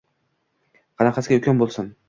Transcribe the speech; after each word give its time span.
Qanaqasiga 1.03 1.39
ukam 1.43 1.63
bo‘lsin? 1.63 1.97